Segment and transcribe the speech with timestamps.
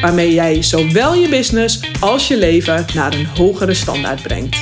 [0.00, 4.56] waarmee jij zowel je business als je leven naar een hogere standaard brengt.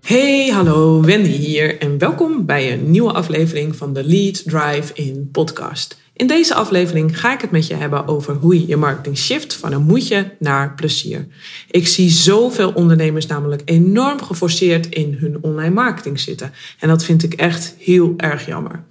[0.00, 5.28] Hey, hallo, Wendy hier en welkom bij een nieuwe aflevering van de Lead Drive in
[5.32, 6.00] podcast.
[6.16, 9.54] In deze aflevering ga ik het met je hebben over hoe je je marketing shift
[9.54, 11.26] van een moedje naar plezier.
[11.70, 16.52] Ik zie zoveel ondernemers namelijk enorm geforceerd in hun online marketing zitten.
[16.78, 18.84] En dat vind ik echt heel erg jammer.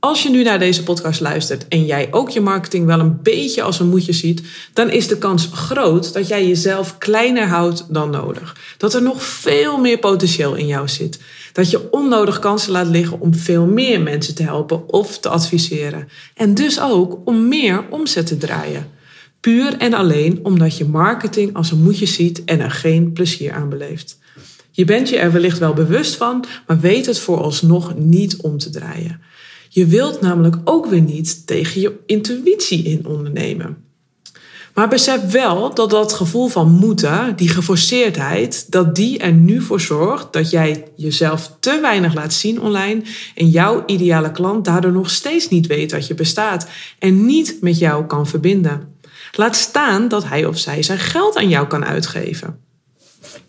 [0.00, 3.62] Als je nu naar deze podcast luistert en jij ook je marketing wel een beetje
[3.62, 4.42] als een moedje ziet,
[4.72, 8.56] dan is de kans groot dat jij jezelf kleiner houdt dan nodig.
[8.76, 11.18] Dat er nog veel meer potentieel in jou zit.
[11.52, 16.08] Dat je onnodig kansen laat liggen om veel meer mensen te helpen of te adviseren.
[16.34, 18.90] En dus ook om meer omzet te draaien.
[19.40, 23.68] Puur en alleen omdat je marketing als een moedje ziet en er geen plezier aan
[23.68, 24.18] beleeft.
[24.70, 28.70] Je bent je er wellicht wel bewust van, maar weet het vooralsnog niet om te
[28.70, 29.20] draaien.
[29.68, 33.86] Je wilt namelijk ook weer niet tegen je intuïtie in ondernemen.
[34.78, 39.80] Maar besef wel dat dat gevoel van moeten, die geforceerdheid, dat die er nu voor
[39.80, 43.02] zorgt dat jij jezelf te weinig laat zien online
[43.34, 47.78] en jouw ideale klant daardoor nog steeds niet weet dat je bestaat en niet met
[47.78, 48.94] jou kan verbinden.
[49.32, 52.67] Laat staan dat hij of zij zijn geld aan jou kan uitgeven.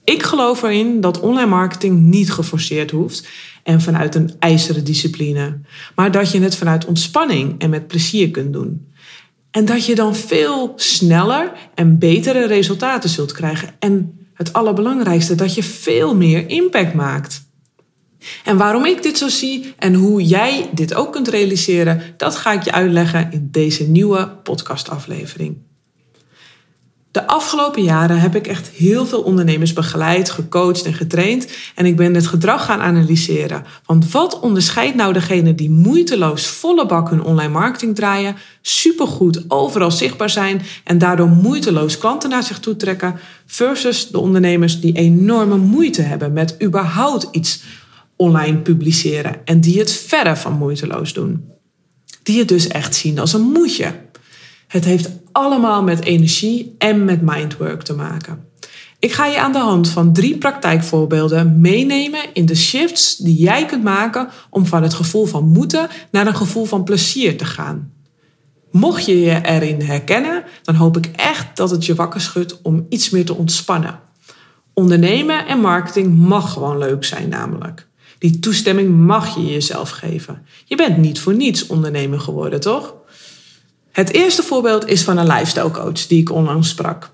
[0.10, 3.28] Ik geloof erin dat online marketing niet geforceerd hoeft
[3.64, 5.60] en vanuit een ijzeren discipline,
[5.96, 8.92] maar dat je het vanuit ontspanning en met plezier kunt doen.
[9.52, 13.70] En dat je dan veel sneller en betere resultaten zult krijgen.
[13.80, 17.42] En het allerbelangrijkste, dat je veel meer impact maakt.
[18.44, 22.52] En waarom ik dit zo zie en hoe jij dit ook kunt realiseren, dat ga
[22.52, 25.69] ik je uitleggen in deze nieuwe podcastaflevering.
[27.12, 31.48] De afgelopen jaren heb ik echt heel veel ondernemers begeleid, gecoacht en getraind.
[31.76, 33.64] En ik ben het gedrag gaan analyseren.
[33.86, 39.92] Want wat onderscheidt nou degene die moeiteloos volle bak hun online marketing draaien, supergoed overal
[39.92, 45.58] zichtbaar zijn en daardoor moeiteloos klanten naar zich toe trekken, versus de ondernemers die enorme
[45.58, 47.64] moeite hebben met überhaupt iets
[48.16, 51.46] online publiceren en die het verre van moeiteloos doen.
[52.24, 53.94] Die het dus echt zien als een moedje.
[54.70, 58.48] Het heeft allemaal met energie en met mindwork te maken.
[59.00, 63.66] Ik ga je aan de hand van drie praktijkvoorbeelden meenemen in de shifts die jij
[63.66, 67.94] kunt maken om van het gevoel van moeten naar een gevoel van plezier te gaan.
[68.72, 72.86] Mocht je je erin herkennen, dan hoop ik echt dat het je wakker schudt om
[72.90, 74.00] iets meer te ontspannen.
[74.74, 77.88] Ondernemen en marketing mag gewoon leuk zijn, namelijk.
[78.20, 80.46] Die toestemming mag je jezelf geven.
[80.66, 82.99] Je bent niet voor niets ondernemer geworden, toch?
[83.92, 87.10] Het eerste voorbeeld is van een lifestyle coach die ik onlangs sprak.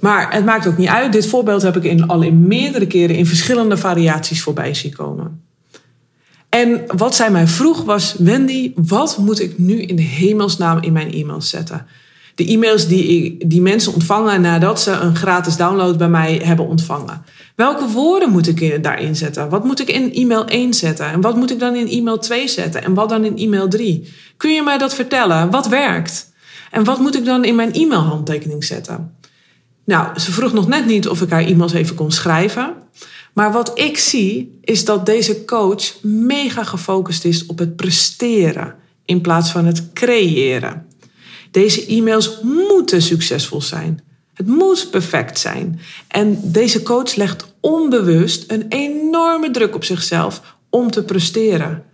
[0.00, 1.12] Maar het maakt ook niet uit.
[1.12, 5.44] Dit voorbeeld heb ik in, al in meerdere keren in verschillende variaties voorbij zien komen.
[6.48, 10.92] En wat zij mij vroeg was: Wendy, wat moet ik nu in de hemelsnaam in
[10.92, 11.86] mijn e-mails zetten?
[12.36, 17.24] De e-mails die, die mensen ontvangen nadat ze een gratis download bij mij hebben ontvangen.
[17.54, 19.48] Welke woorden moet ik daarin zetten?
[19.48, 21.06] Wat moet ik in e-mail 1 zetten?
[21.06, 22.84] En wat moet ik dan in e-mail 2 zetten?
[22.84, 24.12] En wat dan in e-mail 3?
[24.36, 25.50] Kun je mij dat vertellen?
[25.50, 26.32] Wat werkt?
[26.70, 29.14] En wat moet ik dan in mijn e-mailhandtekening zetten?
[29.84, 32.74] Nou, ze vroeg nog net niet of ik haar e-mails even kon schrijven.
[33.32, 38.74] Maar wat ik zie is dat deze coach mega gefocust is op het presteren
[39.04, 40.85] in plaats van het creëren.
[41.56, 44.00] Deze e-mails moeten succesvol zijn.
[44.34, 45.80] Het moet perfect zijn.
[46.08, 51.84] En deze coach legt onbewust een enorme druk op zichzelf om te presteren.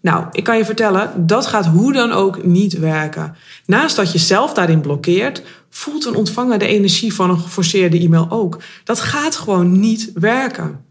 [0.00, 3.36] Nou, ik kan je vertellen, dat gaat hoe dan ook niet werken.
[3.66, 8.26] Naast dat je zelf daarin blokkeert, voelt een ontvanger de energie van een geforceerde e-mail
[8.30, 8.58] ook.
[8.84, 10.84] Dat gaat gewoon niet werken.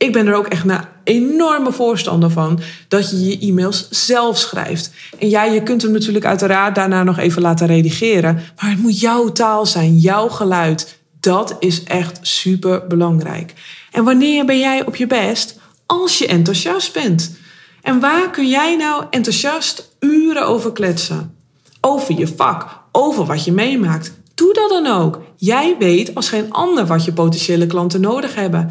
[0.00, 4.92] Ik ben er ook echt een enorme voorstander van dat je je e-mails zelf schrijft.
[5.18, 8.34] En ja, je kunt hem natuurlijk uiteraard daarna nog even laten redigeren.
[8.34, 10.98] Maar het moet jouw taal zijn, jouw geluid.
[11.20, 13.54] Dat is echt super belangrijk.
[13.90, 15.58] En wanneer ben jij op je best?
[15.86, 17.36] Als je enthousiast bent.
[17.82, 21.34] En waar kun jij nou enthousiast uren over kletsen?
[21.80, 24.12] Over je vak, over wat je meemaakt.
[24.34, 25.20] Doe dat dan ook.
[25.36, 28.70] Jij weet als geen ander wat je potentiële klanten nodig hebben.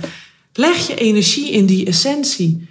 [0.53, 2.67] Leg je energie in die essentie.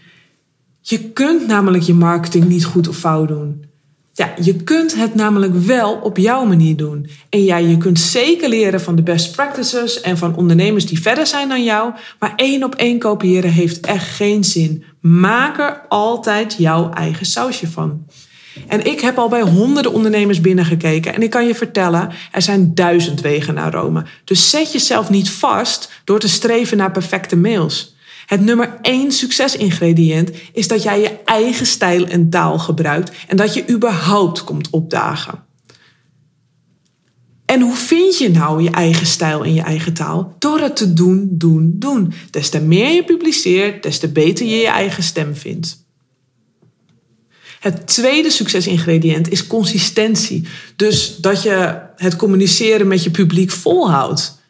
[0.80, 3.66] Je kunt namelijk je marketing niet goed of fout doen.
[4.12, 7.10] Ja, je kunt het namelijk wel op jouw manier doen.
[7.28, 11.26] En ja, je kunt zeker leren van de best practices en van ondernemers die verder
[11.26, 11.92] zijn dan jou.
[12.18, 14.84] Maar één op één kopiëren heeft echt geen zin.
[15.00, 18.06] Maak er altijd jouw eigen sausje van.
[18.66, 22.74] En ik heb al bij honderden ondernemers binnengekeken en ik kan je vertellen, er zijn
[22.74, 24.04] duizend wegen naar Rome.
[24.24, 27.96] Dus zet jezelf niet vast door te streven naar perfecte mails.
[28.26, 33.54] Het nummer één succesingrediënt is dat jij je eigen stijl en taal gebruikt en dat
[33.54, 35.46] je überhaupt komt opdagen.
[37.44, 40.34] En hoe vind je nou je eigen stijl en je eigen taal?
[40.38, 42.12] Door het te doen, doen, doen.
[42.30, 45.86] Des te meer je publiceert, des te beter je je eigen stem vindt.
[47.60, 50.48] Het tweede succesingrediënt is consistentie.
[50.76, 54.40] Dus dat je het communiceren met je publiek volhoudt.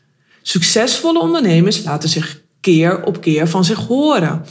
[0.43, 4.45] Succesvolle ondernemers laten zich keer op keer van zich horen.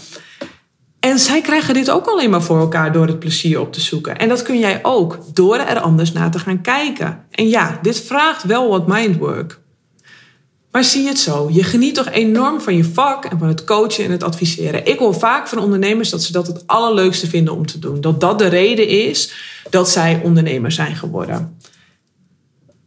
[0.99, 4.17] En zij krijgen dit ook alleen maar voor elkaar door het plezier op te zoeken.
[4.17, 7.25] En dat kun jij ook door er anders naar te gaan kijken.
[7.31, 9.59] En ja, dit vraagt wel wat mindwork.
[10.71, 14.05] Maar zie het zo, je geniet toch enorm van je vak en van het coachen
[14.05, 14.85] en het adviseren.
[14.85, 18.01] Ik hoor vaak van ondernemers dat ze dat het allerleukste vinden om te doen.
[18.01, 19.33] Dat dat de reden is
[19.69, 21.57] dat zij ondernemer zijn geworden.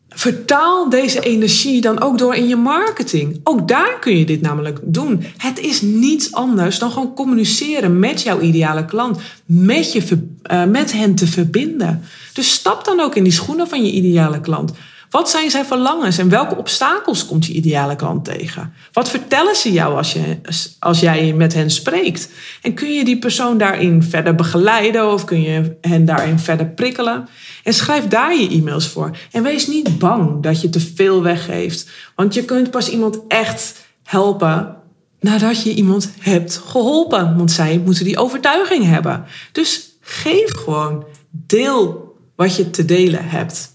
[0.09, 3.41] Vertaal deze energie dan ook door in je marketing.
[3.44, 5.25] Ook daar kun je dit namelijk doen.
[5.37, 10.93] Het is niets anders dan gewoon communiceren met jouw ideale klant, met, je, uh, met
[10.93, 12.03] hen te verbinden.
[12.33, 14.73] Dus stap dan ook in die schoenen van je ideale klant.
[15.11, 18.73] Wat zijn zijn verlangens en welke obstakels komt je ideale klant tegen?
[18.93, 20.39] Wat vertellen ze jou als, je,
[20.79, 22.31] als jij met hen spreekt?
[22.62, 27.29] En kun je die persoon daarin verder begeleiden of kun je hen daarin verder prikkelen?
[27.65, 29.17] En schrijf daar je e-mails voor.
[29.31, 31.89] En wees niet bang dat je te veel weggeeft.
[32.15, 34.77] Want je kunt pas iemand echt helpen
[35.21, 37.37] nadat je iemand hebt geholpen.
[37.37, 39.25] Want zij moeten die overtuiging hebben.
[39.53, 41.05] Dus geef gewoon.
[41.31, 43.70] Deel wat je te delen hebt.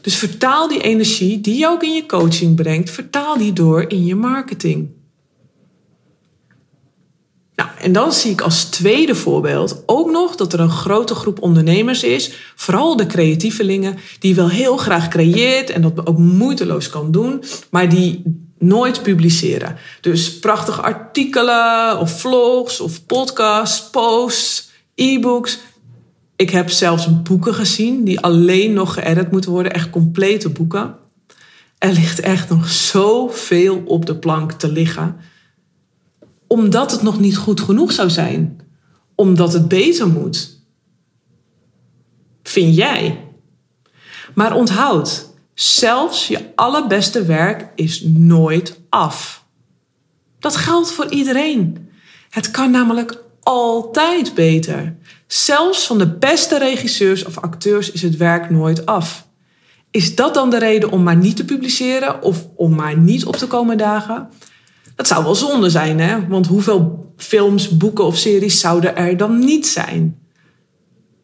[0.00, 4.04] Dus vertaal die energie die je ook in je coaching brengt, vertaal die door in
[4.04, 4.88] je marketing.
[7.54, 11.42] Nou, en dan zie ik als tweede voorbeeld ook nog dat er een grote groep
[11.42, 17.10] ondernemers is, vooral de creatievelingen, die wel heel graag creëert en dat ook moeiteloos kan
[17.10, 18.22] doen, maar die
[18.58, 19.76] nooit publiceren.
[20.00, 25.58] Dus prachtige artikelen of vlogs of podcasts, posts, e-books,
[26.38, 30.96] ik heb zelfs boeken gezien die alleen nog geëdit moeten worden, echt complete boeken.
[31.78, 35.16] Er ligt echt nog zoveel op de plank te liggen,
[36.46, 38.60] omdat het nog niet goed genoeg zou zijn,
[39.14, 40.62] omdat het beter moet.
[42.42, 43.24] Vind jij?
[44.34, 49.44] Maar onthoud, zelfs je allerbeste werk is nooit af.
[50.38, 51.88] Dat geldt voor iedereen.
[52.30, 54.96] Het kan namelijk altijd beter.
[55.26, 59.26] Zelfs van de beste regisseurs of acteurs is het werk nooit af.
[59.90, 63.36] Is dat dan de reden om maar niet te publiceren of om maar niet op
[63.36, 64.28] te komen dagen?
[64.96, 66.26] Dat zou wel zonde zijn, hè?
[66.26, 70.18] Want hoeveel films, boeken of series zouden er dan niet zijn?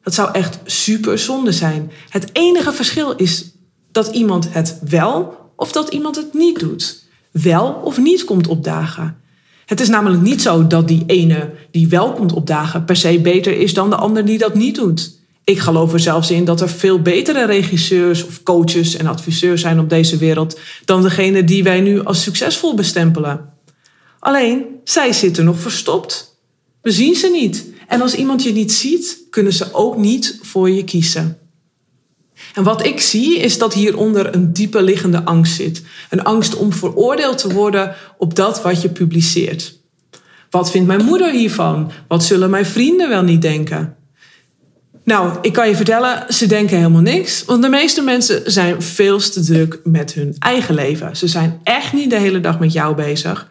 [0.03, 1.91] Dat zou echt super zonde zijn.
[2.09, 3.53] Het enige verschil is
[3.93, 7.05] dat iemand het wel of dat iemand het niet doet.
[7.31, 9.23] Wel of niet komt opdagen.
[9.67, 13.59] Het is namelijk niet zo dat die ene die wel komt opdagen per se beter
[13.59, 15.23] is dan de ander die dat niet doet.
[15.45, 19.81] Ik geloof er zelfs in dat er veel betere regisseurs of coaches en adviseurs zijn
[19.81, 23.53] op deze wereld dan degene die wij nu als succesvol bestempelen.
[24.19, 26.39] Alleen, zij zitten nog verstopt.
[26.83, 27.65] We zien ze niet.
[27.89, 31.39] En als iemand je niet ziet, kunnen ze ook niet voor je kiezen.
[32.55, 35.83] En wat ik zie is dat hieronder een diepe liggende angst zit.
[36.11, 39.79] Een angst om veroordeeld te worden op dat wat je publiceert.
[40.51, 41.91] Wat vindt mijn moeder hiervan?
[42.09, 43.97] Wat zullen mijn vrienden wel niet denken?
[45.05, 47.45] Nou, ik kan je vertellen, ze denken helemaal niks.
[47.45, 51.17] Want de meeste mensen zijn veel te druk met hun eigen leven.
[51.17, 53.51] Ze zijn echt niet de hele dag met jou bezig.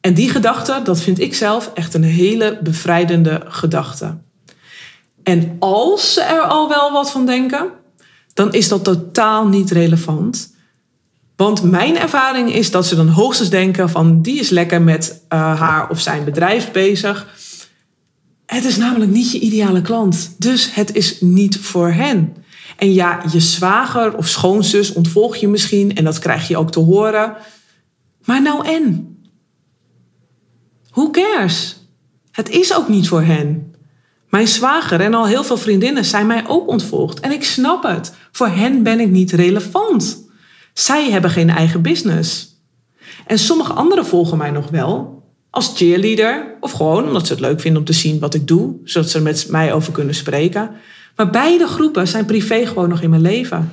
[0.00, 4.18] En die gedachte, dat vind ik zelf echt een hele bevrijdende gedachte.
[5.22, 7.70] En als ze er al wel wat van denken,
[8.34, 10.54] dan is dat totaal niet relevant.
[11.36, 15.60] Want mijn ervaring is dat ze dan hoogstens denken van die is lekker met uh,
[15.60, 17.26] haar of zijn bedrijf bezig.
[18.46, 20.34] Het is namelijk niet je ideale klant.
[20.38, 22.36] Dus het is niet voor hen.
[22.76, 26.80] En ja, je zwager of schoonzus ontvolg je misschien en dat krijg je ook te
[26.80, 27.36] horen.
[28.24, 29.16] Maar nou en?
[30.90, 31.76] Who cares?
[32.30, 33.71] Het is ook niet voor hen.
[34.32, 37.20] Mijn zwager en al heel veel vriendinnen zijn mij ook ontvolgd.
[37.20, 38.14] En ik snap het.
[38.30, 40.28] Voor hen ben ik niet relevant.
[40.72, 42.56] Zij hebben geen eigen business.
[43.26, 45.22] En sommige anderen volgen mij nog wel.
[45.50, 46.56] Als cheerleader.
[46.60, 48.74] Of gewoon omdat ze het leuk vinden om te zien wat ik doe.
[48.84, 50.70] Zodat ze er met mij over kunnen spreken.
[51.16, 53.72] Maar beide groepen zijn privé gewoon nog in mijn leven.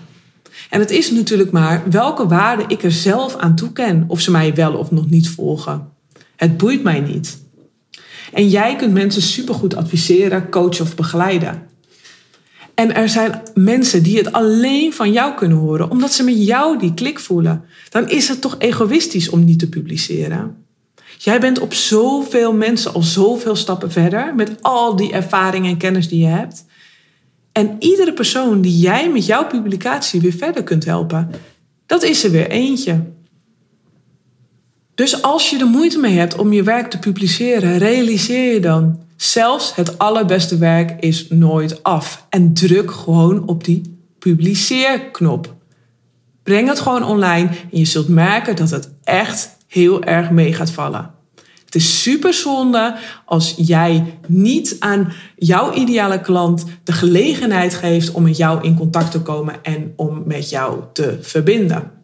[0.70, 4.56] En het is natuurlijk maar welke waarde ik er zelf aan toeken, of ze mij
[4.56, 5.90] wel of nog niet volgen.
[6.36, 7.48] Het boeit mij niet.
[8.34, 11.68] En jij kunt mensen supergoed adviseren, coachen of begeleiden.
[12.74, 16.80] En er zijn mensen die het alleen van jou kunnen horen, omdat ze met jou
[16.80, 17.64] die klik voelen.
[17.90, 20.66] Dan is het toch egoïstisch om niet te publiceren.
[21.18, 26.08] Jij bent op zoveel mensen al zoveel stappen verder met al die ervaring en kennis
[26.08, 26.66] die je hebt.
[27.52, 31.30] En iedere persoon die jij met jouw publicatie weer verder kunt helpen,
[31.86, 33.04] dat is er weer eentje.
[35.00, 39.00] Dus als je er moeite mee hebt om je werk te publiceren, realiseer je dan.
[39.16, 42.26] Zelfs het allerbeste werk is nooit af.
[42.30, 45.54] En druk gewoon op die publiceerknop.
[46.44, 50.72] Breng het gewoon online en je zult merken dat het echt heel erg mee gaat
[50.72, 51.12] vallen.
[51.66, 58.24] Het is super zonde als jij niet aan jouw ideale klant de gelegenheid geeft om
[58.24, 61.99] met jou in contact te komen en om met jou te verbinden.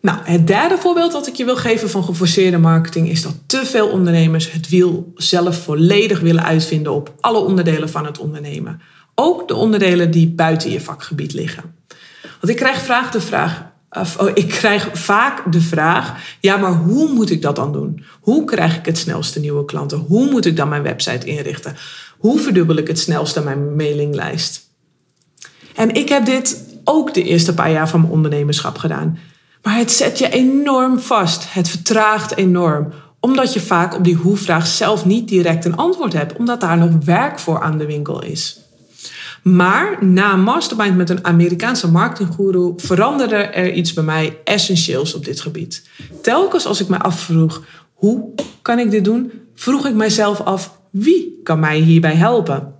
[0.00, 3.66] Nou, het derde voorbeeld dat ik je wil geven van geforceerde marketing is dat te
[3.66, 8.80] veel ondernemers het wiel zelf volledig willen uitvinden op alle onderdelen van het ondernemen.
[9.14, 11.74] Ook de onderdelen die buiten je vakgebied liggen.
[12.20, 13.64] Want ik krijg de vraag:
[14.18, 18.04] oh, ik krijg vaak de vraag: ja, maar hoe moet ik dat dan doen?
[18.20, 19.98] Hoe krijg ik het snelste nieuwe klanten?
[19.98, 21.76] Hoe moet ik dan mijn website inrichten?
[22.18, 24.66] Hoe verdubbel ik het snelste mijn mailinglijst?
[25.74, 29.18] En ik heb dit ook de eerste paar jaar van mijn ondernemerschap gedaan.
[29.62, 31.52] Maar het zet je enorm vast.
[31.52, 32.92] Het vertraagt enorm.
[33.20, 36.90] Omdat je vaak op die hoe-vraag zelf niet direct een antwoord hebt, omdat daar nog
[37.04, 38.60] werk voor aan de winkel is.
[39.42, 45.40] Maar na mastermind met een Amerikaanse marketinggoeroe veranderde er iets bij mij essentieels op dit
[45.40, 45.88] gebied.
[46.22, 47.62] Telkens als ik me afvroeg
[47.92, 52.74] hoe kan ik dit doen, vroeg ik mijzelf af wie kan mij hierbij helpen.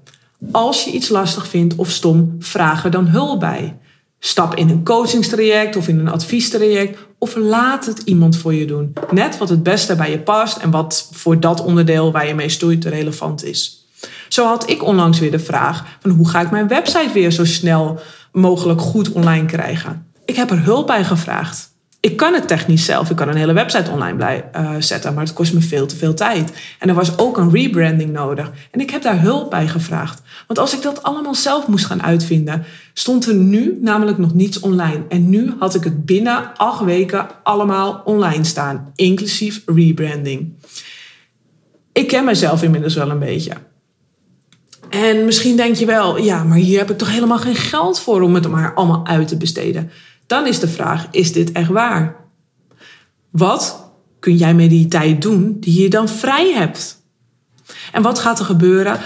[0.52, 3.78] Als je iets lastig vindt of stom, vraag er dan hulp bij.
[4.20, 8.92] Stap in een coachingstraject of in een adviestraject of laat het iemand voor je doen.
[9.10, 12.48] Net wat het beste bij je past en wat voor dat onderdeel waar je mee
[12.48, 13.86] stoeit relevant is.
[14.28, 17.44] Zo had ik onlangs weer de vraag van hoe ga ik mijn website weer zo
[17.44, 18.00] snel
[18.32, 20.06] mogelijk goed online krijgen.
[20.24, 21.76] Ik heb er hulp bij gevraagd.
[22.08, 23.10] Ik kan het technisch zelf.
[23.10, 26.14] Ik kan een hele website online uh, zetten, maar het kost me veel te veel
[26.14, 26.52] tijd.
[26.78, 28.50] En er was ook een rebranding nodig.
[28.70, 30.22] En ik heb daar hulp bij gevraagd.
[30.46, 34.60] Want als ik dat allemaal zelf moest gaan uitvinden, stond er nu namelijk nog niets
[34.60, 35.04] online.
[35.08, 40.52] En nu had ik het binnen acht weken allemaal online staan, inclusief rebranding.
[41.92, 43.52] Ik ken mezelf inmiddels wel een beetje.
[44.88, 48.22] En misschien denk je wel, ja, maar hier heb ik toch helemaal geen geld voor
[48.22, 49.90] om het maar allemaal uit te besteden.
[50.28, 52.16] Dan is de vraag: is dit echt waar?
[53.30, 57.02] Wat kun jij met die tijd doen die je dan vrij hebt?
[57.92, 58.98] En wat gaat er gebeuren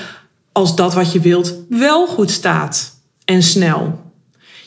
[0.52, 4.12] als dat wat je wilt wel goed staat en snel?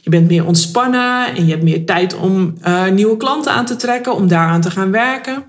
[0.01, 3.75] Je bent meer ontspannen en je hebt meer tijd om uh, nieuwe klanten aan te
[3.75, 5.43] trekken, om daaraan te gaan werken.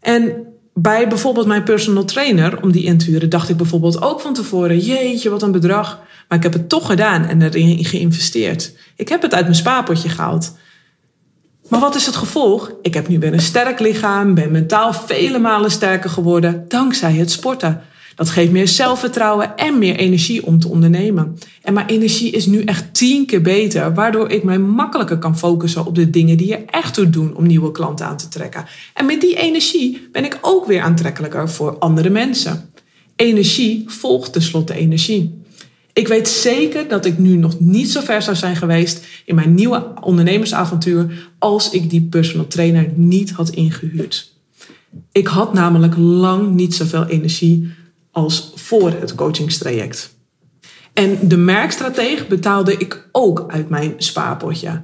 [0.00, 0.46] En
[0.78, 4.34] bij bijvoorbeeld mijn personal trainer, om die in te huren, dacht ik bijvoorbeeld ook van
[4.34, 6.00] tevoren: jeetje, wat een bedrag.
[6.28, 8.72] Maar ik heb het toch gedaan en erin geïnvesteerd.
[8.96, 10.56] Ik heb het uit mijn spaarpotje gehaald.
[11.68, 12.72] Maar wat is het gevolg?
[12.82, 17.30] Ik heb nu weer een sterk lichaam, ben mentaal vele malen sterker geworden dankzij het
[17.30, 17.82] sporten.
[18.16, 21.38] Dat geeft meer zelfvertrouwen en meer energie om te ondernemen.
[21.62, 25.86] En mijn energie is nu echt tien keer beter, waardoor ik mij makkelijker kan focussen
[25.86, 28.64] op de dingen die er echt toe doen om nieuwe klanten aan te trekken.
[28.94, 32.70] En met die energie ben ik ook weer aantrekkelijker voor andere mensen.
[33.16, 35.42] Energie volgt tenslotte energie.
[35.92, 39.54] Ik weet zeker dat ik nu nog niet zo ver zou zijn geweest in mijn
[39.54, 44.32] nieuwe ondernemersavontuur als ik die personal trainer niet had ingehuurd.
[45.12, 47.70] Ik had namelijk lang niet zoveel energie
[48.16, 50.14] als voor het coachingstraject.
[50.92, 54.82] En de merkstratege betaalde ik ook uit mijn spaarpotje.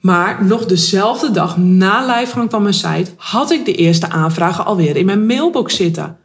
[0.00, 4.96] Maar nog dezelfde dag na lijfgang van mijn site had ik de eerste aanvragen alweer
[4.96, 6.16] in mijn mailbox zitten.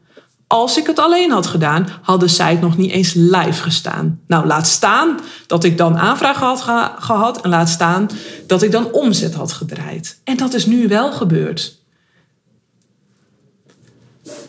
[0.47, 4.19] Als ik het alleen had gedaan, had de site nog niet eens live gestaan.
[4.27, 6.61] Nou, laat staan dat ik dan aanvragen had
[6.99, 8.09] gehad en laat staan
[8.47, 10.21] dat ik dan omzet had gedraaid.
[10.23, 11.80] En dat is nu wel gebeurd.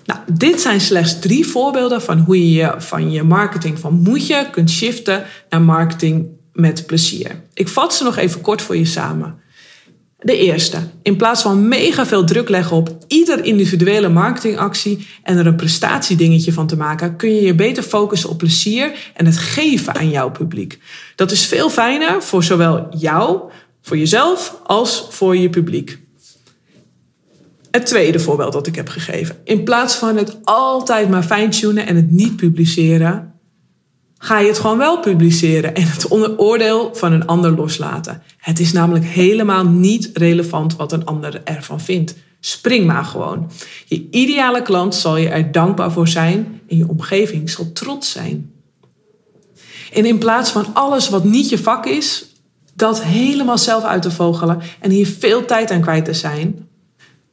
[0.04, 4.70] Nou, dit zijn slechts drie voorbeelden van hoe je van je marketing van moetje kunt
[4.70, 7.42] shiften naar marketing met plezier.
[7.54, 9.40] Ik vat ze nog even kort voor je samen.
[10.18, 15.46] De eerste, in plaats van mega veel druk leggen op ieder individuele marketingactie en er
[15.46, 19.94] een prestatiedingetje van te maken, kun je je beter focussen op plezier en het geven
[19.94, 20.78] aan jouw publiek.
[21.16, 23.40] Dat is veel fijner voor zowel jou,
[23.82, 25.98] voor jezelf, als voor je publiek.
[27.72, 29.36] Het tweede voorbeeld dat ik heb gegeven.
[29.44, 33.32] In plaats van het altijd maar fine-tunen en het niet publiceren,
[34.18, 38.22] ga je het gewoon wel publiceren en het onder oordeel van een ander loslaten.
[38.36, 42.14] Het is namelijk helemaal niet relevant wat een ander ervan vindt.
[42.40, 43.50] Spring maar gewoon.
[43.86, 48.52] Je ideale klant zal je er dankbaar voor zijn en je omgeving zal trots zijn.
[49.92, 52.26] En in plaats van alles wat niet je vak is,
[52.74, 56.68] dat helemaal zelf uit te vogelen en hier veel tijd aan kwijt te zijn,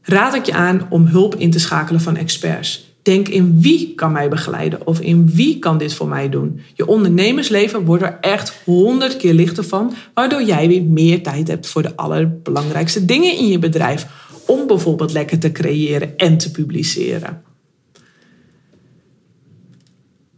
[0.10, 2.88] raad ik je aan om hulp in te schakelen van experts.
[3.02, 6.62] Denk in wie kan mij begeleiden of in wie kan dit voor mij doen.
[6.74, 11.68] Je ondernemersleven wordt er echt honderd keer lichter van, waardoor jij weer meer tijd hebt
[11.68, 14.08] voor de allerbelangrijkste dingen in je bedrijf.
[14.46, 17.42] Om bijvoorbeeld lekker te creëren en te publiceren.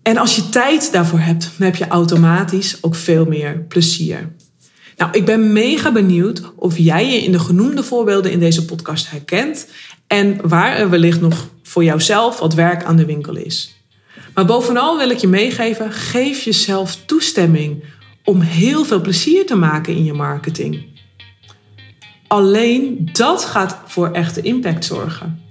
[0.01, 4.31] En als je tijd daarvoor hebt, heb je automatisch ook veel meer plezier.
[4.97, 9.11] Nou, ik ben mega benieuwd of jij je in de genoemde voorbeelden in deze podcast
[9.11, 9.67] herkent
[10.07, 13.75] en waar er wellicht nog voor jouzelf wat werk aan de winkel is.
[14.33, 17.83] Maar bovenal wil ik je meegeven: geef jezelf toestemming
[18.23, 20.85] om heel veel plezier te maken in je marketing.
[22.27, 25.41] Alleen dat gaat voor echte impact zorgen.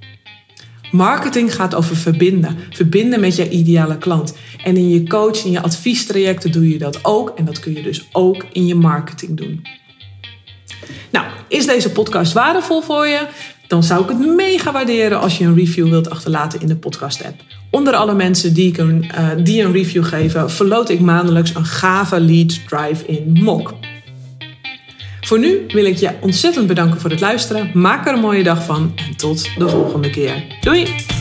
[0.91, 2.57] Marketing gaat over verbinden.
[2.71, 4.35] Verbinden met je ideale klant.
[4.65, 7.33] En in je coach, in je adviestrajecten doe je dat ook.
[7.37, 9.67] En dat kun je dus ook in je marketing doen.
[11.11, 13.27] Nou, is deze podcast waardevol voor je?
[13.67, 17.43] Dan zou ik het mega waarderen als je een review wilt achterlaten in de podcast-app.
[17.71, 22.21] Onder alle mensen die, een, uh, die een review geven, verloot ik maandelijks een gave
[22.21, 23.75] lead drive-in mock.
[25.31, 27.71] Voor nu wil ik je ontzettend bedanken voor het luisteren.
[27.75, 30.45] Maak er een mooie dag van en tot de volgende keer.
[30.61, 31.20] Doei!